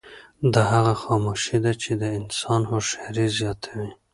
[0.53, 3.89] دا هغه خاموشي ده چې د انسان هوښیاري زیاتوي.